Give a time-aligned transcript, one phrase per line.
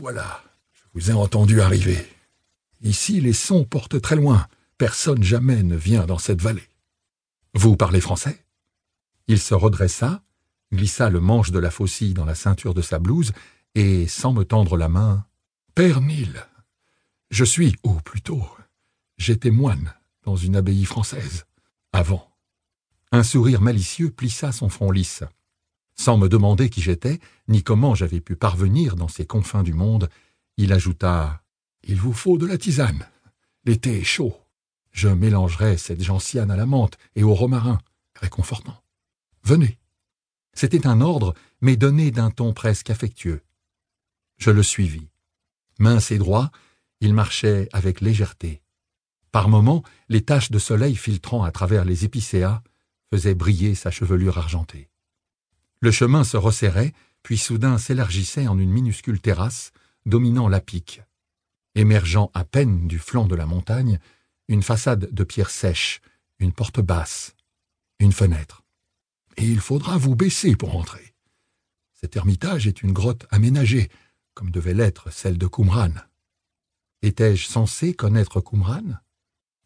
[0.00, 0.42] voilà,
[0.72, 2.06] je vous ai entendu arriver.
[2.80, 4.46] Ici, les sons portent très loin.
[4.78, 6.68] Personne jamais ne vient dans cette vallée.
[7.52, 8.42] Vous parlez français?
[9.28, 10.22] Il se redressa,
[10.72, 13.32] glissa le manche de la faucille dans la ceinture de sa blouse,
[13.74, 15.26] et, sans me tendre la main,
[15.74, 16.46] Père Nil,
[17.30, 18.44] je suis, ou plutôt,
[19.18, 19.92] j'étais moine
[20.24, 21.44] dans une abbaye française,
[21.92, 22.26] avant.
[23.12, 25.24] Un sourire malicieux plissa son front lisse.
[26.00, 30.08] Sans me demander qui j'étais, ni comment j'avais pu parvenir dans ces confins du monde,
[30.56, 31.42] il ajouta
[31.82, 33.06] Il vous faut de la tisane.
[33.66, 34.34] L'été est chaud.
[34.92, 37.80] Je mélangerai cette gentiane à la menthe et au romarin,
[38.14, 38.82] réconfortant.
[39.42, 39.76] Venez.
[40.54, 43.42] C'était un ordre, mais donné d'un ton presque affectueux.
[44.38, 45.10] Je le suivis.
[45.78, 46.50] Mince et droit,
[47.02, 48.62] il marchait avec légèreté.
[49.32, 52.62] Par moments, les taches de soleil filtrant à travers les épicéas
[53.10, 54.89] faisaient briller sa chevelure argentée.
[55.80, 59.72] Le chemin se resserrait, puis soudain s'élargissait en une minuscule terrasse
[60.06, 61.02] dominant la pique.
[61.74, 63.98] Émergeant à peine du flanc de la montagne,
[64.48, 66.00] une façade de pierre sèche,
[66.38, 67.34] une porte basse,
[67.98, 68.62] une fenêtre.
[69.36, 71.14] Et il faudra vous baisser pour entrer.
[71.94, 73.90] Cet ermitage est une grotte aménagée,
[74.34, 75.92] comme devait l'être celle de Qumran.
[77.02, 78.98] Étais-je censé connaître Qumran?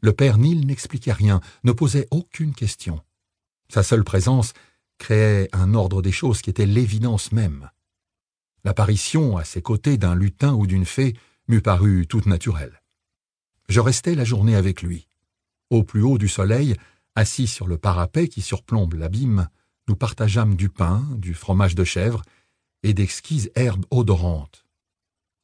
[0.00, 3.02] Le père Nil n'expliquait rien, ne posait aucune question.
[3.68, 4.52] Sa seule présence
[4.98, 7.70] créait un ordre des choses qui était l'évidence même.
[8.64, 12.82] L'apparition à ses côtés d'un lutin ou d'une fée m'eût paru toute naturelle.
[13.68, 15.08] Je restai la journée avec lui.
[15.70, 16.74] Au plus haut du soleil,
[17.14, 19.48] assis sur le parapet qui surplombe l'abîme,
[19.88, 22.22] nous partageâmes du pain, du fromage de chèvre
[22.82, 24.64] et d'exquises herbes odorantes.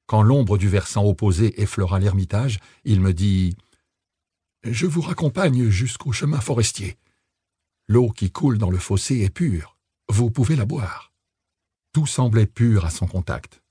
[0.07, 3.57] Quand l'ombre du versant opposé effleura l'ermitage, il me dit
[4.63, 6.97] Je vous raccompagne jusqu'au chemin forestier.
[7.87, 9.77] L'eau qui coule dans le fossé est pure.
[10.09, 11.13] Vous pouvez la boire.
[11.93, 13.63] Tout semblait pur à son contact.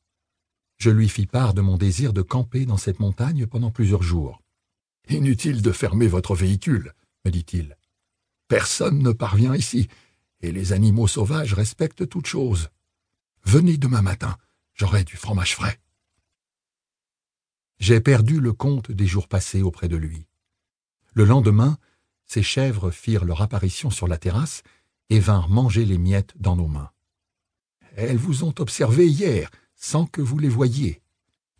[0.77, 4.41] Je lui fis part de mon désir de camper dans cette montagne pendant plusieurs jours.
[5.09, 6.93] Inutile de fermer votre véhicule,
[7.25, 7.77] me dit-il.
[8.47, 9.87] Personne ne parvient ici,
[10.41, 12.69] et les animaux sauvages respectent toute chose.
[13.45, 14.37] Venez demain matin,
[14.73, 15.79] j'aurai du fromage frais.
[17.79, 20.27] J'ai perdu le compte des jours passés auprès de lui.
[21.13, 21.77] Le lendemain,
[22.25, 24.63] ces chèvres firent leur apparition sur la terrasse
[25.09, 26.91] et vinrent manger les miettes dans nos mains.
[27.95, 31.01] Elles vous ont observé hier, sans que vous les voyiez.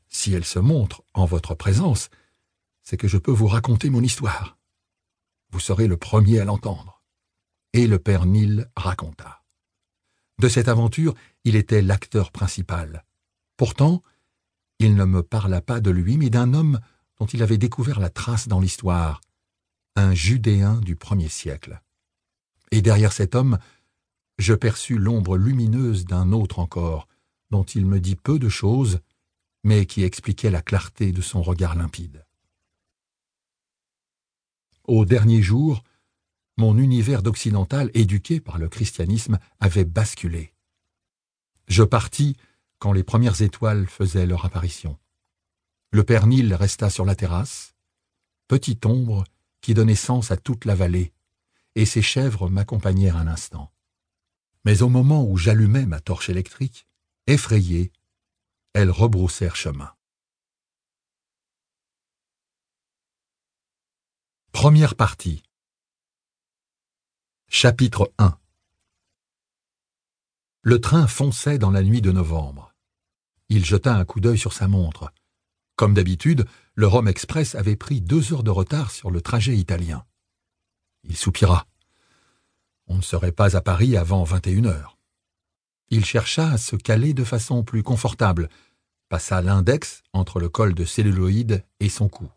[0.08, 2.10] Si elles se montrent en votre présence,
[2.82, 4.58] c'est que je peux vous raconter mon histoire.
[5.52, 7.02] Vous serez le premier à l'entendre.
[7.74, 9.44] Et le père Nil raconta.
[10.40, 11.14] De cette aventure,
[11.44, 13.06] il était l'acteur principal.
[13.58, 14.02] Pourtant,
[14.80, 16.80] il ne me parla pas de lui, mais d'un homme
[17.20, 19.22] dont il avait découvert la trace dans l'histoire,
[19.96, 21.82] un Judéen du premier siècle.
[22.72, 23.60] Et derrière cet homme,
[24.40, 27.08] je perçus l'ombre lumineuse d'un autre encore,
[27.52, 29.00] dont il me dit peu de choses,
[29.64, 32.26] mais qui expliquait la clarté de son regard limpide.
[34.86, 35.84] Au dernier jour,
[36.58, 40.54] mon univers d'occidental éduqué par le christianisme avait basculé.
[41.68, 42.36] Je partis
[42.80, 44.98] quand les premières étoiles faisaient leur apparition.
[45.92, 47.76] Le père Nil resta sur la terrasse,
[48.48, 49.24] petite ombre
[49.64, 51.14] qui donnait sens à toute la vallée,
[51.76, 53.72] et ses chèvres m'accompagnèrent un instant.
[54.66, 56.86] Mais au moment où j'allumais ma torche électrique,
[57.28, 57.92] effrayées,
[58.74, 59.96] elles rebroussèrent chemin.
[64.52, 65.44] Première partie
[67.48, 68.38] Chapitre 1
[70.62, 72.74] Le train fonçait dans la nuit de novembre.
[73.48, 75.14] Il jeta un coup d'œil sur sa montre.
[75.76, 80.06] Comme d'habitude, le Rome Express avait pris deux heures de retard sur le trajet italien.
[81.04, 81.68] Il soupira.
[82.88, 84.98] On ne serait pas à Paris avant vingt et une heures.
[85.90, 88.50] Il chercha à se caler de façon plus confortable,
[89.08, 92.30] passa l'index entre le col de celluloïde et son cou.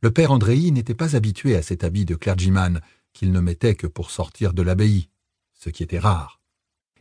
[0.00, 2.80] Le père Andréi n'était pas habitué à cet habit de clergyman
[3.12, 5.08] qu'il ne mettait que pour sortir de l'abbaye,
[5.54, 6.40] ce qui était rare.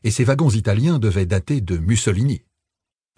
[0.03, 2.43] Et ces wagons italiens devaient dater de Mussolini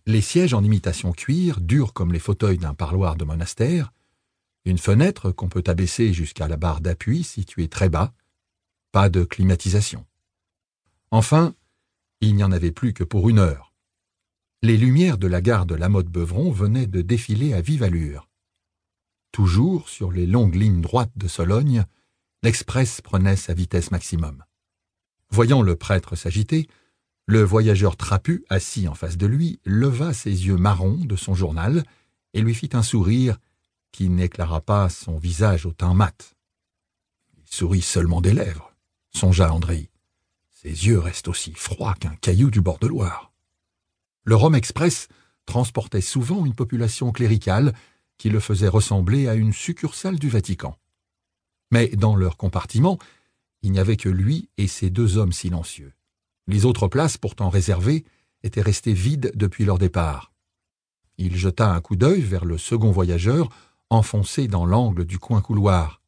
[0.10, 3.94] les sièges en imitation cuir, durs comme les fauteuils d'un parloir de monastère,
[4.66, 8.12] une fenêtre qu'on peut abaisser jusqu'à la barre d'appui située très bas,
[8.92, 10.08] pas de climatisation.
[11.12, 11.54] Enfin,
[12.22, 13.72] il n'y en avait plus que pour une heure.
[14.64, 18.28] Les lumières de la gare de la Motte Beuvron venaient de défiler à vive allure.
[19.32, 21.86] Toujours sur les longues lignes droites de Sologne,
[22.42, 24.44] l'express prenait sa vitesse maximum.
[25.30, 26.68] Voyant le prêtre s'agiter,
[27.30, 31.84] le voyageur trapu, assis en face de lui, leva ses yeux marrons de son journal
[32.34, 33.38] et lui fit un sourire
[33.92, 36.36] qui n'éclaira pas son visage au teint mat.
[37.38, 38.74] Il sourit seulement des lèvres,
[39.12, 39.92] songea André.
[40.50, 43.32] Ses yeux restent aussi froids qu'un caillou du bord de Loire.
[44.24, 45.08] Le Rome Express
[45.46, 47.76] transportait souvent une population cléricale
[48.18, 50.76] qui le faisait ressembler à une succursale du Vatican.
[51.70, 52.98] Mais dans leur compartiment,
[53.62, 55.94] il n'y avait que lui et ces deux hommes silencieux.
[56.50, 58.06] Les autres places, pourtant réservées,
[58.42, 60.34] étaient restées vides depuis leur départ.
[61.20, 63.50] Il jeta un coup d'œil vers le second voyageur,
[63.92, 66.02] enfoncé dans l'angle du coin couloir.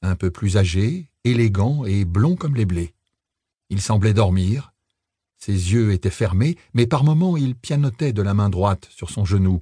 [0.00, 2.94] Un peu plus âgé, élégant et blond comme les blés.
[3.68, 4.72] Il semblait dormir.
[5.36, 9.26] Ses yeux étaient fermés, mais par moments il pianotait de la main droite sur son
[9.26, 9.60] genou,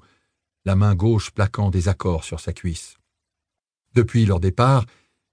[0.67, 2.97] la main gauche plaquant des accords sur sa cuisse.
[3.95, 4.87] Depuis leur départ,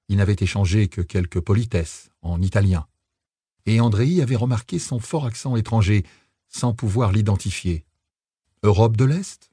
[0.09, 2.87] il n'avait échangé que quelques politesses en italien.
[3.67, 6.05] Et Andréi avait remarqué son fort accent étranger,
[6.47, 7.85] sans pouvoir l'identifier.
[8.63, 9.51] Europe de l'Est?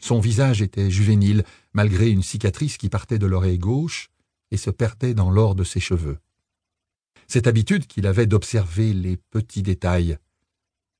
[0.00, 4.10] Son visage était juvénile, malgré une cicatrice qui partait de l'oreille gauche
[4.50, 6.18] et se perdait dans l'or de ses cheveux.
[7.28, 10.18] Cette habitude qu'il avait d'observer les petits détails,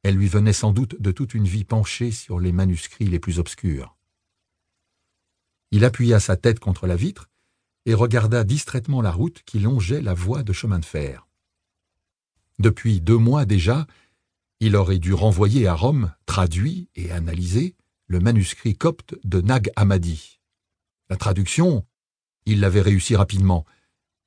[0.05, 3.39] elle lui venait sans doute de toute une vie penchée sur les manuscrits les plus
[3.39, 3.97] obscurs.
[5.71, 7.29] Il appuya sa tête contre la vitre
[7.85, 11.28] et regarda distraitement la route qui longeait la voie de chemin de fer.
[12.59, 13.87] Depuis deux mois déjà,
[14.61, 17.77] il aurait dû renvoyer à Rome, traduit et analysé,
[18.07, 20.41] le manuscrit copte de Nag Hammadi.
[21.09, 21.87] La traduction,
[22.47, 23.65] il l'avait réussi rapidement,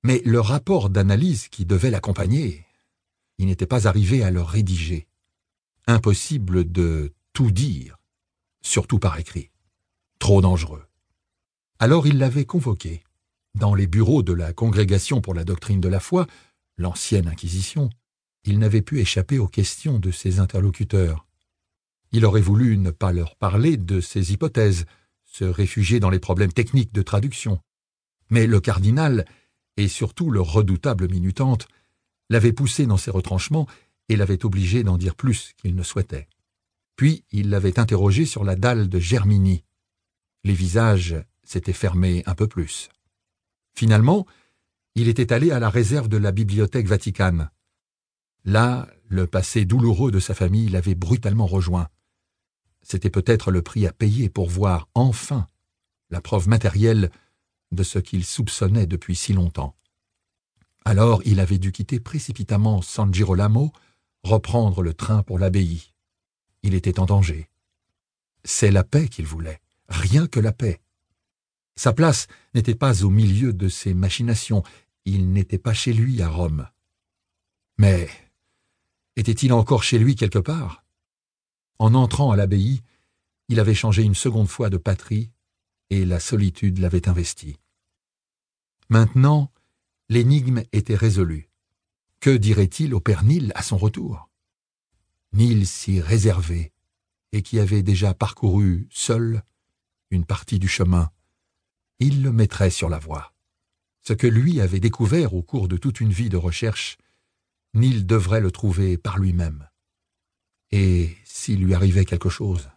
[0.04, 2.66] mais le rapport d'analyse qui devait l'accompagner,
[3.38, 5.07] il n'était pas arrivé à le rédiger.
[5.88, 7.98] Impossible de tout dire,
[8.62, 9.50] surtout par écrit.
[10.19, 10.86] Trop dangereux.
[11.80, 13.04] Alors il l'avait convoqué
[13.56, 16.28] dans les bureaux de la Congrégation pour la doctrine de la foi,
[16.78, 17.89] l'ancienne Inquisition,
[18.43, 21.27] il n'avait pu échapper aux questions de ses interlocuteurs.
[22.11, 24.85] Il aurait voulu ne pas leur parler de ses hypothèses,
[25.25, 27.59] se réfugier dans les problèmes techniques de traduction.
[28.29, 29.25] Mais le cardinal,
[29.77, 31.67] et surtout le redoutable minutante,
[32.29, 33.67] l'avait poussé dans ses retranchements
[34.09, 36.27] et l'avait obligé d'en dire plus qu'il ne souhaitait.
[36.95, 39.63] Puis il l'avait interrogé sur la dalle de Germini.
[40.44, 42.89] Les visages s'étaient fermés un peu plus.
[43.73, 44.25] Finalement,
[44.95, 47.49] il était allé à la réserve de la bibliothèque vaticane.
[48.45, 51.89] Là, le passé douloureux de sa famille l'avait brutalement rejoint.
[52.81, 55.47] C'était peut-être le prix à payer pour voir enfin
[56.09, 57.11] la preuve matérielle
[57.71, 59.75] de ce qu'il soupçonnait depuis si longtemps.
[60.83, 63.71] Alors il avait dû quitter précipitamment San Girolamo,
[64.23, 65.94] reprendre le train pour l'abbaye.
[66.63, 67.49] Il était en danger.
[68.44, 70.81] C'est la paix qu'il voulait, rien que la paix.
[71.75, 74.63] Sa place n'était pas au milieu de ses machinations,
[75.05, 76.67] il n'était pas chez lui à Rome.
[77.77, 78.09] Mais
[79.15, 80.83] était-il encore chez lui quelque part?
[81.79, 82.81] En entrant à l'abbaye,
[83.49, 85.31] il avait changé une seconde fois de patrie,
[85.89, 87.57] et la solitude l'avait investi.
[88.89, 89.51] Maintenant,
[90.09, 91.49] l'énigme était résolue.
[92.19, 94.29] Que dirait-il au père Nil à son retour?
[95.33, 96.71] Nil si réservé,
[97.31, 99.43] et qui avait déjà parcouru seul
[100.11, 101.09] une partie du chemin
[102.01, 103.31] il le mettrait sur la voie.
[104.01, 106.97] Ce que lui avait découvert au cours de toute une vie de recherche,
[107.73, 109.68] Neil devrait le trouver par lui-même.
[110.71, 112.69] Et s'il lui arrivait quelque chose,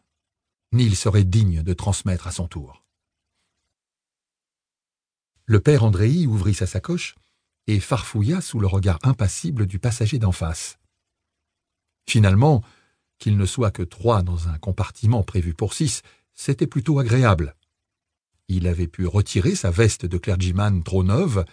[0.72, 2.84] Neil serait digne de transmettre à son tour.
[5.46, 7.16] Le père Andréi ouvrit sa sacoche
[7.66, 10.78] et farfouilla sous le regard impassible du passager d'en face.
[12.08, 12.62] Finalement,
[13.18, 16.02] qu'il ne soit que trois dans un compartiment prévu pour six,
[16.34, 17.56] c'était plutôt agréable.
[18.48, 21.44] Il avait pu retirer sa veste de clergyman trop neuve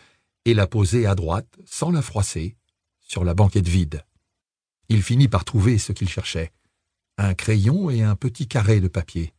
[0.46, 2.58] et la poser à droite, sans la froisser,
[3.12, 4.06] sur la banquette vide.
[4.88, 6.54] Il finit par trouver ce qu'il cherchait
[7.18, 9.34] un crayon et un petit carré de papier.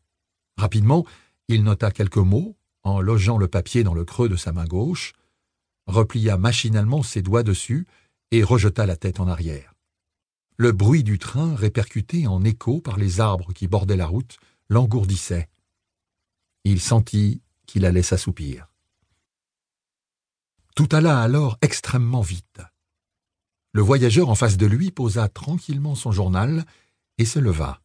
[0.59, 1.07] Rapidement,
[1.49, 5.15] il nota quelques mots en logeant le papier dans le creux de sa main gauche,
[5.87, 7.87] replia machinalement ses doigts dessus
[8.31, 9.73] et rejeta la tête en arrière.
[10.59, 14.37] Le bruit du train, répercuté en écho par les arbres qui bordaient la route,
[14.69, 15.49] l'engourdissait.
[16.65, 18.69] Il sentit qu'il allait s'assoupir.
[20.77, 22.61] Tout alla alors extrêmement vite.
[23.73, 26.67] Le voyageur en face de lui posa tranquillement son journal
[27.17, 27.81] et se leva.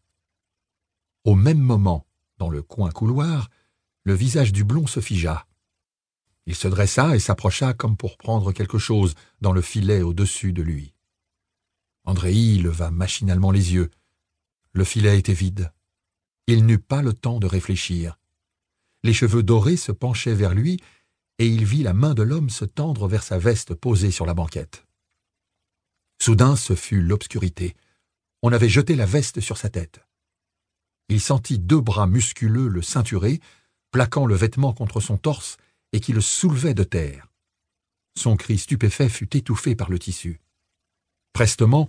[1.23, 2.05] Au même moment,
[2.37, 3.49] dans le coin couloir,
[4.03, 5.47] le visage du blond se figea.
[6.45, 10.61] Il se dressa et s'approcha comme pour prendre quelque chose dans le filet au-dessus de
[10.61, 10.93] lui.
[12.05, 13.91] Andréi leva machinalement les yeux.
[14.71, 15.73] Le filet était vide.
[16.47, 18.17] Il n'eut pas le temps de réfléchir.
[19.03, 20.79] Les cheveux dorés se penchaient vers lui,
[21.37, 24.33] et il vit la main de l'homme se tendre vers sa veste posée sur la
[24.33, 24.86] banquette.
[26.19, 27.75] Soudain, ce fut l'obscurité.
[28.41, 29.99] On avait jeté la veste sur sa tête.
[31.09, 33.39] Il sentit deux bras musculeux le ceinturer,
[33.91, 35.57] plaquant le vêtement contre son torse
[35.93, 37.27] et qui le soulevaient de terre.
[38.17, 40.41] Son cri stupéfait fut étouffé par le tissu.
[41.33, 41.87] Prestement,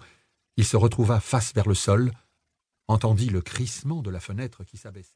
[0.56, 2.12] il se retrouva face vers le sol,
[2.86, 5.14] entendit le crissement de la fenêtre qui s'abaissait.